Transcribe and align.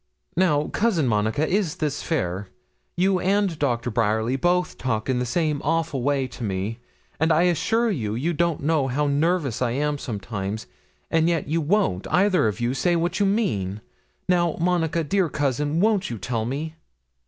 'Now, 0.35 0.63
Cousin 0.69 1.07
Monica, 1.07 1.47
is 1.47 1.75
this 1.75 2.01
fair? 2.01 2.47
You 2.97 3.19
and 3.19 3.59
Doctor 3.59 3.91
Bryerly 3.91 4.35
both 4.35 4.79
talk 4.79 5.07
in 5.07 5.19
the 5.19 5.27
same 5.27 5.61
awful 5.63 6.01
way 6.01 6.25
to 6.29 6.43
me; 6.43 6.79
and 7.19 7.31
I 7.31 7.43
assure 7.43 7.91
you, 7.91 8.15
you 8.15 8.33
don't 8.33 8.61
know 8.63 8.87
how 8.87 9.05
nervous 9.05 9.61
I 9.61 9.73
am 9.73 9.99
sometimes, 9.99 10.65
and 11.11 11.29
yet 11.29 11.47
you 11.47 11.61
won't, 11.61 12.07
either 12.09 12.47
of 12.47 12.59
you, 12.59 12.73
say 12.73 12.95
what 12.95 13.19
you 13.19 13.27
mean. 13.27 13.79
Now, 14.27 14.57
Monica, 14.59 15.03
dear 15.03 15.29
cousin, 15.29 15.79
won't 15.79 16.09
you 16.09 16.17
tell 16.17 16.45
me?' 16.45 16.73